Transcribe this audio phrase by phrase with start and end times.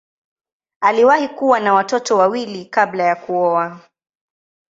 [0.81, 3.79] Aliwahi kuwa na watoto wawili kabla ya kuoa.